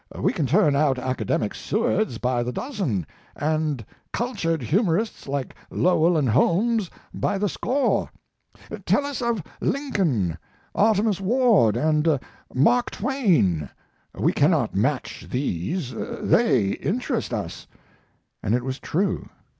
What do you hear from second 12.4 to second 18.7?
Mark Twain. We cannot match these; they interest us." And it